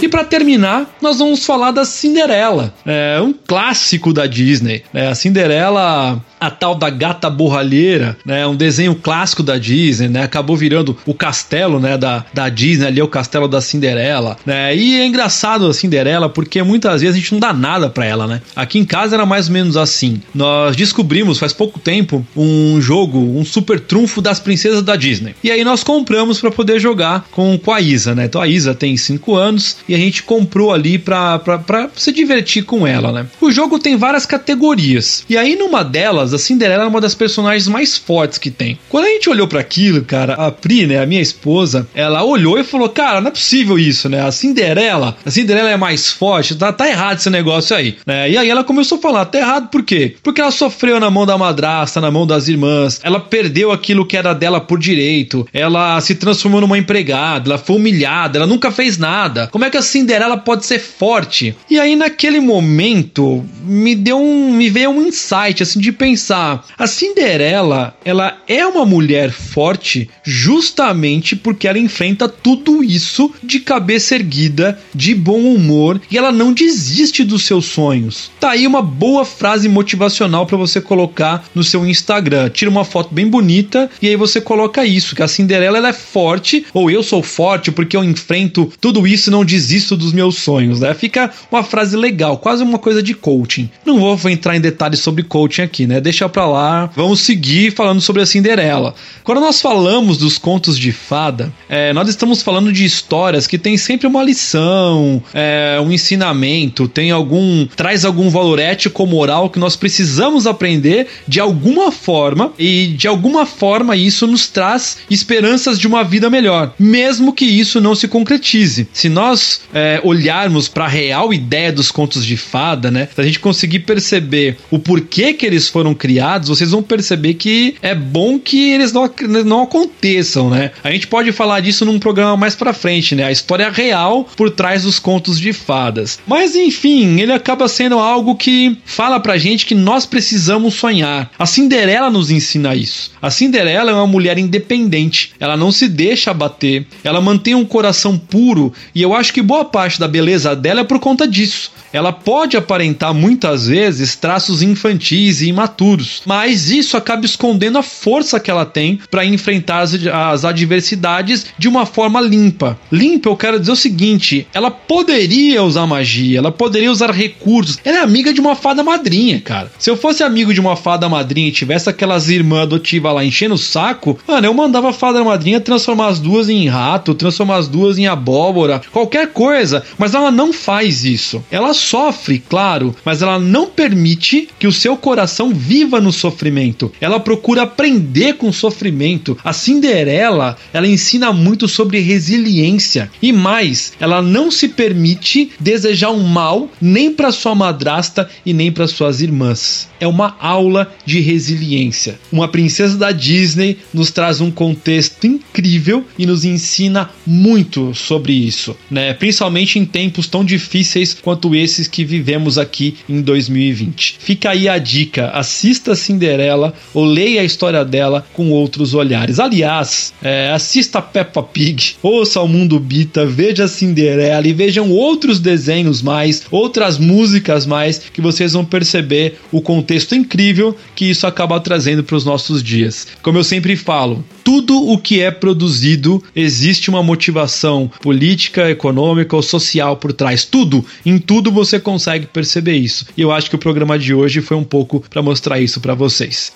E 0.00 0.08
para 0.08 0.24
terminar, 0.24 0.96
nós 1.00 1.18
vamos 1.18 1.44
falar 1.44 1.70
da 1.70 1.84
Cinderela, 1.84 2.72
é 2.86 3.20
um 3.20 3.32
clássico 3.32 4.12
da 4.12 4.26
Disney. 4.26 4.82
É, 4.94 5.08
a 5.08 5.14
Cinderela 5.14 6.22
a 6.40 6.50
tal 6.50 6.74
da 6.74 6.90
gata 6.90 7.28
borralheira, 7.30 8.16
né? 8.24 8.46
Um 8.46 8.56
desenho 8.56 8.94
clássico 8.94 9.42
da 9.42 9.58
Disney, 9.58 10.08
né? 10.08 10.22
Acabou 10.22 10.56
virando 10.56 10.96
o 11.06 11.14
castelo, 11.14 11.80
né? 11.80 11.96
Da, 11.96 12.24
da 12.32 12.48
Disney 12.48 12.86
ali, 12.86 13.00
é 13.00 13.04
o 13.04 13.08
castelo 13.08 13.48
da 13.48 13.60
Cinderela, 13.60 14.36
né? 14.44 14.74
E 14.74 15.00
é 15.00 15.06
engraçado 15.06 15.66
a 15.66 15.74
Cinderela 15.74 16.28
porque 16.28 16.62
muitas 16.62 17.00
vezes 17.00 17.16
a 17.16 17.18
gente 17.18 17.32
não 17.32 17.40
dá 17.40 17.52
nada 17.52 17.88
para 17.88 18.04
ela, 18.04 18.26
né? 18.26 18.40
Aqui 18.54 18.78
em 18.78 18.84
casa 18.84 19.16
era 19.16 19.26
mais 19.26 19.46
ou 19.46 19.52
menos 19.52 19.76
assim. 19.76 20.20
Nós 20.34 20.76
descobrimos 20.76 21.38
faz 21.38 21.52
pouco 21.52 21.78
tempo 21.78 22.26
um 22.36 22.80
jogo, 22.80 23.18
um 23.18 23.44
super 23.44 23.80
trunfo 23.80 24.20
das 24.20 24.40
princesas 24.40 24.82
da 24.82 24.96
Disney. 24.96 25.34
E 25.42 25.50
aí 25.50 25.64
nós 25.64 25.82
compramos 25.82 26.40
para 26.40 26.50
poder 26.50 26.78
jogar 26.78 27.26
com, 27.30 27.58
com 27.58 27.72
a 27.72 27.80
Isa, 27.80 28.14
né? 28.14 28.26
Então 28.26 28.40
a 28.40 28.48
Isa 28.48 28.74
tem 28.74 28.96
5 28.96 29.34
anos 29.34 29.76
e 29.88 29.94
a 29.94 29.98
gente 29.98 30.22
comprou 30.22 30.72
ali 30.72 30.98
pra, 30.98 31.38
pra, 31.38 31.58
pra 31.58 31.90
se 31.96 32.12
divertir 32.12 32.64
com 32.64 32.86
ela, 32.86 33.12
né? 33.12 33.26
O 33.40 33.50
jogo 33.50 33.78
tem 33.78 33.96
várias 33.96 34.26
categorias. 34.26 35.24
E 35.28 35.36
aí 35.36 35.56
numa 35.56 35.82
delas 35.82 36.27
a 36.32 36.38
Cinderela 36.38 36.84
é 36.84 36.86
uma 36.86 37.00
das 37.00 37.14
personagens 37.14 37.68
mais 37.68 37.96
fortes 37.96 38.38
que 38.38 38.50
tem. 38.50 38.78
Quando 38.88 39.04
a 39.04 39.08
gente 39.08 39.28
olhou 39.28 39.46
para 39.46 39.60
aquilo, 39.60 40.02
cara, 40.02 40.34
a 40.34 40.50
Pri, 40.50 40.86
né, 40.86 40.98
a 41.00 41.06
minha 41.06 41.20
esposa, 41.20 41.88
ela 41.94 42.22
olhou 42.24 42.58
e 42.58 42.64
falou: 42.64 42.88
Cara, 42.88 43.20
não 43.20 43.28
é 43.28 43.32
possível 43.32 43.78
isso, 43.78 44.08
né? 44.08 44.20
A 44.20 44.32
Cinderela, 44.32 45.16
a 45.24 45.30
Cinderela 45.30 45.70
é 45.70 45.76
mais 45.76 46.10
forte, 46.10 46.54
tá, 46.54 46.72
tá 46.72 46.88
errado 46.88 47.18
esse 47.18 47.30
negócio 47.30 47.76
aí, 47.76 47.96
né? 48.06 48.30
E 48.30 48.36
aí 48.36 48.48
ela 48.48 48.64
começou 48.64 48.98
a 48.98 49.00
falar: 49.00 49.24
Tá 49.26 49.38
errado 49.38 49.68
por 49.68 49.82
quê? 49.82 50.16
Porque 50.22 50.40
ela 50.40 50.50
sofreu 50.50 51.00
na 51.00 51.10
mão 51.10 51.26
da 51.26 51.38
madrasta, 51.38 52.00
na 52.00 52.10
mão 52.10 52.26
das 52.26 52.48
irmãs, 52.48 53.00
ela 53.02 53.20
perdeu 53.20 53.72
aquilo 53.72 54.06
que 54.06 54.16
era 54.16 54.34
dela 54.34 54.60
por 54.60 54.78
direito, 54.78 55.46
ela 55.52 56.00
se 56.00 56.14
transformou 56.14 56.60
numa 56.60 56.78
empregada, 56.78 57.50
ela 57.50 57.58
foi 57.58 57.76
humilhada, 57.76 58.38
ela 58.38 58.46
nunca 58.46 58.70
fez 58.70 58.98
nada. 58.98 59.48
Como 59.48 59.64
é 59.64 59.70
que 59.70 59.76
a 59.76 59.82
Cinderela 59.82 60.36
pode 60.36 60.66
ser 60.66 60.78
forte? 60.78 61.56
E 61.70 61.78
aí 61.78 61.96
naquele 61.96 62.40
momento 62.40 63.44
me 63.64 63.94
deu 63.94 64.18
um, 64.20 64.52
me 64.52 64.68
veio 64.70 64.90
um 64.90 65.02
insight 65.02 65.62
assim 65.62 65.80
de 65.80 65.92
pensar 65.92 66.17
pensar, 66.18 66.64
a 66.76 66.86
Cinderela, 66.88 67.94
ela 68.04 68.38
é 68.48 68.66
uma 68.66 68.84
mulher 68.84 69.30
forte 69.30 70.10
justamente 70.24 71.36
porque 71.36 71.68
ela 71.68 71.78
enfrenta 71.78 72.28
tudo 72.28 72.82
isso 72.82 73.32
de 73.40 73.60
cabeça 73.60 74.16
erguida, 74.16 74.78
de 74.92 75.14
bom 75.14 75.38
humor 75.38 76.00
e 76.10 76.18
ela 76.18 76.32
não 76.32 76.52
desiste 76.52 77.22
dos 77.22 77.44
seus 77.44 77.66
sonhos. 77.66 78.32
Tá 78.40 78.50
aí 78.50 78.66
uma 78.66 78.82
boa 78.82 79.24
frase 79.24 79.68
motivacional 79.68 80.44
para 80.44 80.56
você 80.56 80.80
colocar 80.80 81.44
no 81.54 81.62
seu 81.62 81.86
Instagram. 81.86 82.50
Tira 82.50 82.70
uma 82.70 82.84
foto 82.84 83.14
bem 83.14 83.28
bonita 83.28 83.88
e 84.02 84.08
aí 84.08 84.16
você 84.16 84.40
coloca 84.40 84.84
isso, 84.84 85.14
que 85.14 85.22
a 85.22 85.28
Cinderela 85.28 85.78
ela 85.78 85.90
é 85.90 85.92
forte 85.92 86.66
ou 86.74 86.90
eu 86.90 87.04
sou 87.04 87.22
forte 87.22 87.70
porque 87.70 87.96
eu 87.96 88.02
enfrento 88.02 88.72
tudo 88.80 89.06
isso 89.06 89.30
e 89.30 89.32
não 89.32 89.44
desisto 89.44 89.96
dos 89.96 90.12
meus 90.12 90.38
sonhos, 90.38 90.80
né? 90.80 90.92
Fica 90.94 91.30
uma 91.50 91.62
frase 91.62 91.96
legal, 91.96 92.38
quase 92.38 92.64
uma 92.64 92.78
coisa 92.78 93.00
de 93.00 93.14
coaching. 93.14 93.70
Não 93.86 94.00
vou 94.16 94.18
entrar 94.28 94.56
em 94.56 94.60
detalhes 94.60 94.98
sobre 94.98 95.22
coaching 95.22 95.62
aqui, 95.62 95.86
né? 95.86 96.00
Deixa 96.08 96.26
pra 96.26 96.46
lá. 96.46 96.90
Vamos 96.96 97.20
seguir 97.20 97.70
falando 97.72 98.00
sobre 98.00 98.22
a 98.22 98.26
Cinderela. 98.26 98.94
Quando 99.22 99.42
nós 99.42 99.60
falamos 99.60 100.16
dos 100.16 100.38
contos 100.38 100.78
de 100.78 100.90
fada, 100.90 101.52
é, 101.68 101.92
nós 101.92 102.08
estamos 102.08 102.40
falando 102.40 102.72
de 102.72 102.82
histórias 102.82 103.46
que 103.46 103.58
tem 103.58 103.76
sempre 103.76 104.06
uma 104.06 104.22
lição, 104.22 105.22
é, 105.34 105.78
um 105.84 105.92
ensinamento, 105.92 106.88
tem 106.88 107.10
algum. 107.10 107.66
traz 107.76 108.06
algum 108.06 108.30
valor 108.30 108.58
ético 108.58 109.02
ou 109.02 109.08
moral 109.08 109.50
que 109.50 109.58
nós 109.58 109.76
precisamos 109.76 110.46
aprender 110.46 111.08
de 111.26 111.40
alguma 111.40 111.92
forma, 111.92 112.52
e 112.58 112.86
de 112.86 113.06
alguma 113.06 113.44
forma 113.44 113.94
isso 113.94 114.26
nos 114.26 114.48
traz 114.48 114.96
esperanças 115.10 115.78
de 115.78 115.86
uma 115.86 116.02
vida 116.02 116.30
melhor, 116.30 116.72
mesmo 116.78 117.34
que 117.34 117.44
isso 117.44 117.82
não 117.82 117.94
se 117.94 118.08
concretize. 118.08 118.88
Se 118.94 119.10
nós 119.10 119.60
é, 119.74 120.00
olharmos 120.02 120.68
para 120.68 120.86
a 120.86 120.88
real 120.88 121.34
ideia 121.34 121.70
dos 121.70 121.90
contos 121.90 122.24
de 122.24 122.36
fada, 122.38 122.90
né, 122.90 123.08
se 123.14 123.20
a 123.20 123.24
gente 123.24 123.40
conseguir 123.40 123.80
perceber 123.80 124.56
o 124.70 124.78
porquê 124.78 125.34
que 125.34 125.44
eles 125.44 125.68
foram 125.68 125.94
criados, 125.98 126.48
vocês 126.48 126.70
vão 126.70 126.82
perceber 126.82 127.34
que 127.34 127.74
é 127.82 127.94
bom 127.94 128.38
que 128.38 128.70
eles 128.70 128.92
não, 128.92 129.10
não 129.44 129.62
aconteçam, 129.62 130.48
né? 130.48 130.70
A 130.82 130.90
gente 130.90 131.06
pode 131.06 131.32
falar 131.32 131.60
disso 131.60 131.84
num 131.84 131.98
programa 131.98 132.36
mais 132.36 132.54
pra 132.54 132.72
frente, 132.72 133.14
né? 133.14 133.24
A 133.24 133.32
história 133.32 133.68
real 133.70 134.26
por 134.36 134.50
trás 134.50 134.84
dos 134.84 134.98
contos 134.98 135.38
de 135.38 135.52
fadas. 135.52 136.18
Mas 136.26 136.54
enfim, 136.54 137.20
ele 137.20 137.32
acaba 137.32 137.68
sendo 137.68 137.98
algo 137.98 138.36
que 138.36 138.76
fala 138.84 139.20
pra 139.20 139.36
gente 139.36 139.66
que 139.66 139.74
nós 139.74 140.06
precisamos 140.06 140.74
sonhar. 140.74 141.30
A 141.38 141.46
Cinderela 141.46 142.10
nos 142.10 142.30
ensina 142.30 142.74
isso. 142.74 143.10
A 143.20 143.30
Cinderela 143.30 143.90
é 143.90 143.94
uma 143.94 144.06
mulher 144.06 144.38
independente, 144.38 145.32
ela 145.40 145.56
não 145.56 145.72
se 145.72 145.88
deixa 145.88 146.30
abater, 146.30 146.86
ela 147.02 147.20
mantém 147.20 147.54
um 147.54 147.64
coração 147.64 148.16
puro 148.16 148.72
e 148.94 149.02
eu 149.02 149.14
acho 149.14 149.32
que 149.32 149.42
boa 149.42 149.64
parte 149.64 149.98
da 149.98 150.06
beleza 150.06 150.54
dela 150.54 150.80
é 150.80 150.84
por 150.84 151.00
conta 151.00 151.26
disso. 151.26 151.72
Ela 151.92 152.12
pode 152.12 152.56
aparentar 152.56 153.14
muitas 153.14 153.66
vezes 153.66 154.14
traços 154.14 154.62
infantis 154.62 155.40
e 155.40 155.48
imaturos, 155.48 155.87
mas 156.26 156.70
isso 156.70 156.96
acaba 156.96 157.24
escondendo 157.24 157.78
a 157.78 157.82
força 157.82 158.40
que 158.40 158.50
ela 158.50 158.66
tem 158.66 158.98
para 159.10 159.24
enfrentar 159.24 159.80
as, 159.80 159.94
as 160.06 160.44
adversidades 160.44 161.46
de 161.56 161.68
uma 161.68 161.86
forma 161.86 162.20
limpa. 162.20 162.78
Limpa, 162.90 163.28
eu 163.28 163.36
quero 163.36 163.60
dizer 163.60 163.72
o 163.72 163.76
seguinte: 163.76 164.46
ela 164.52 164.70
poderia 164.70 165.62
usar 165.62 165.86
magia, 165.86 166.38
ela 166.38 166.52
poderia 166.52 166.90
usar 166.90 167.10
recursos. 167.10 167.78
Ela 167.84 167.98
é 167.98 168.00
amiga 168.00 168.32
de 168.32 168.40
uma 168.40 168.54
fada 168.54 168.82
madrinha, 168.82 169.40
cara. 169.40 169.70
Se 169.78 169.90
eu 169.90 169.96
fosse 169.96 170.22
amigo 170.22 170.52
de 170.52 170.60
uma 170.60 170.76
fada 170.76 171.08
madrinha 171.08 171.48
e 171.48 171.52
tivesse 171.52 171.88
aquelas 171.88 172.28
irmãs 172.28 172.62
adotivas 172.62 173.14
lá 173.14 173.24
enchendo 173.24 173.54
o 173.54 173.58
saco, 173.58 174.18
mano, 174.26 174.46
eu 174.46 174.54
mandava 174.54 174.90
a 174.90 174.92
fada 174.92 175.22
madrinha 175.22 175.60
transformar 175.60 176.08
as 176.08 176.18
duas 176.18 176.48
em 176.48 176.68
rato, 176.68 177.14
transformar 177.14 177.56
as 177.56 177.68
duas 177.68 177.98
em 177.98 178.06
abóbora, 178.06 178.80
qualquer 178.92 179.28
coisa. 179.28 179.82
Mas 179.96 180.14
ela 180.14 180.30
não 180.30 180.52
faz 180.52 181.04
isso. 181.04 181.44
Ela 181.50 181.74
sofre, 181.74 182.42
claro, 182.48 182.94
mas 183.04 183.22
ela 183.22 183.38
não 183.38 183.66
permite 183.66 184.48
que 184.58 184.66
o 184.66 184.72
seu 184.72 184.96
coração 184.96 185.52
viva 185.54 185.77
no 185.84 186.12
sofrimento. 186.12 186.92
Ela 187.00 187.20
procura 187.20 187.62
aprender 187.62 188.34
com 188.34 188.48
o 188.48 188.52
sofrimento. 188.52 189.36
A 189.44 189.52
Cinderela, 189.52 190.56
ela 190.72 190.86
ensina 190.86 191.32
muito 191.32 191.66
sobre 191.68 192.00
resiliência 192.00 193.10
e 193.20 193.32
mais, 193.32 193.92
ela 194.00 194.22
não 194.22 194.50
se 194.50 194.68
permite 194.68 195.50
desejar 195.58 196.10
um 196.10 196.22
mal 196.22 196.70
nem 196.80 197.12
para 197.12 197.32
sua 197.32 197.54
madrasta 197.54 198.28
e 198.44 198.52
nem 198.52 198.70
para 198.70 198.86
suas 198.86 199.20
irmãs. 199.20 199.88
É 200.00 200.06
uma 200.06 200.36
aula 200.38 200.92
de 201.04 201.20
resiliência. 201.20 202.18
Uma 202.30 202.48
princesa 202.48 202.96
da 202.96 203.10
Disney 203.10 203.78
nos 203.92 204.10
traz 204.10 204.40
um 204.40 204.50
contexto 204.50 205.26
incrível 205.26 206.04
e 206.18 206.26
nos 206.26 206.44
ensina 206.44 207.10
muito 207.26 207.94
sobre 207.94 208.32
isso, 208.32 208.76
né? 208.90 209.12
Principalmente 209.14 209.78
em 209.78 209.84
tempos 209.84 210.28
tão 210.28 210.44
difíceis 210.44 211.14
quanto 211.14 211.54
esses 211.54 211.88
que 211.88 212.04
vivemos 212.04 212.58
aqui 212.58 212.96
em 213.08 213.20
2020. 213.20 214.16
Fica 214.18 214.50
aí 214.50 214.68
a 214.68 214.78
dica: 214.78 215.30
assista 215.68 215.94
Cinderela 215.94 216.72
ou 216.94 217.04
leia 217.04 217.42
a 217.42 217.44
história 217.44 217.84
dela 217.84 218.26
com 218.32 218.50
outros 218.50 218.94
olhares. 218.94 219.38
Aliás, 219.38 220.14
é, 220.22 220.50
assista 220.50 221.02
Peppa 221.02 221.42
Pig, 221.42 221.96
ouça 222.02 222.40
o 222.40 222.48
Mundo 222.48 222.80
Bita, 222.80 223.26
veja 223.26 223.68
Cinderela 223.68 224.48
e 224.48 224.52
vejam 224.54 224.90
outros 224.90 225.38
desenhos 225.38 226.00
mais, 226.00 226.44
outras 226.50 226.98
músicas 226.98 227.66
mais, 227.66 227.98
que 227.98 228.22
vocês 228.22 228.54
vão 228.54 228.64
perceber 228.64 229.38
o 229.52 229.60
contexto 229.60 230.14
incrível 230.14 230.74
que 230.96 231.10
isso 231.10 231.26
acaba 231.26 231.60
trazendo 231.60 232.02
para 232.02 232.16
os 232.16 232.24
nossos 232.24 232.62
dias. 232.62 233.06
Como 233.22 233.36
eu 233.36 233.44
sempre 233.44 233.76
falo, 233.76 234.24
tudo 234.48 234.90
o 234.90 234.96
que 234.96 235.20
é 235.20 235.30
produzido 235.30 236.24
existe 236.34 236.88
uma 236.88 237.02
motivação 237.02 237.90
política, 238.00 238.70
econômica 238.70 239.36
ou 239.36 239.42
social 239.42 239.98
por 239.98 240.14
trás. 240.14 240.46
Tudo, 240.46 240.82
em 241.04 241.18
tudo 241.18 241.52
você 241.52 241.78
consegue 241.78 242.26
perceber 242.26 242.76
isso. 242.76 243.04
E 243.14 243.20
eu 243.20 243.30
acho 243.30 243.50
que 243.50 243.56
o 243.56 243.58
programa 243.58 243.98
de 243.98 244.14
hoje 244.14 244.40
foi 244.40 244.56
um 244.56 244.64
pouco 244.64 245.04
para 245.10 245.20
mostrar 245.48 245.60
isso 245.60 245.80
para 245.80 245.94
vocês. 245.94 246.52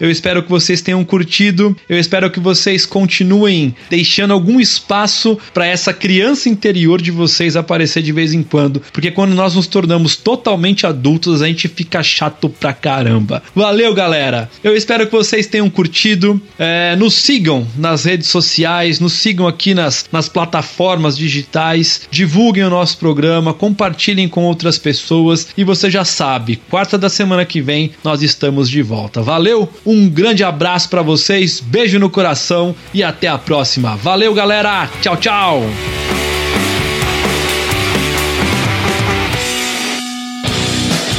Eu 0.00 0.10
espero 0.10 0.42
que 0.42 0.48
vocês 0.48 0.80
tenham 0.80 1.04
curtido. 1.04 1.76
Eu 1.88 1.98
espero 1.98 2.30
que 2.30 2.40
vocês 2.40 2.86
continuem 2.86 3.74
deixando 3.90 4.32
algum 4.32 4.58
espaço 4.58 5.38
para 5.52 5.66
essa 5.66 5.92
criança 5.92 6.48
interior 6.48 7.02
de 7.02 7.10
vocês 7.10 7.54
aparecer 7.54 8.02
de 8.02 8.10
vez 8.10 8.32
em 8.32 8.42
quando, 8.42 8.82
porque 8.92 9.10
quando 9.10 9.34
nós 9.34 9.54
nos 9.54 9.66
tornamos 9.66 10.16
totalmente 10.16 10.86
adultos, 10.86 11.42
a 11.42 11.46
gente 11.46 11.68
fica 11.68 12.02
chato 12.02 12.48
pra 12.48 12.72
caramba. 12.72 13.42
Valeu, 13.54 13.92
galera! 13.92 14.50
Eu 14.64 14.74
espero 14.74 15.06
que 15.06 15.12
vocês 15.12 15.46
tenham 15.46 15.68
curtido. 15.68 16.40
É, 16.58 16.96
nos 16.96 17.14
sigam 17.14 17.66
nas 17.76 18.04
redes 18.04 18.28
sociais, 18.28 19.00
nos 19.00 19.12
sigam 19.12 19.46
aqui 19.46 19.74
nas, 19.74 20.06
nas 20.10 20.28
plataformas 20.28 21.16
digitais, 21.16 22.02
divulguem 22.10 22.64
o 22.64 22.70
nosso 22.70 22.96
programa, 22.96 23.52
compartilhem 23.52 24.28
com 24.28 24.44
outras 24.44 24.78
pessoas 24.78 25.48
e 25.56 25.64
você 25.64 25.90
já 25.90 26.04
sabe, 26.04 26.60
quarta 26.70 26.96
da 26.96 27.08
semana 27.08 27.44
que 27.44 27.60
vem 27.60 27.90
nós 28.02 28.22
estamos 28.22 28.70
de 28.70 28.82
volta. 28.82 29.20
Valeu! 29.20 29.68
Um 29.92 30.08
grande 30.08 30.44
abraço 30.44 30.88
para 30.88 31.02
vocês, 31.02 31.58
beijo 31.58 31.98
no 31.98 32.08
coração 32.08 32.76
e 32.94 33.02
até 33.02 33.26
a 33.26 33.36
próxima. 33.36 33.96
Valeu, 33.96 34.32
galera. 34.32 34.88
Tchau, 35.02 35.16
tchau. 35.16 35.62